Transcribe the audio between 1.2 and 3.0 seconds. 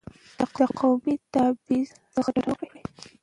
تبعیض څخه ډډه وکړئ.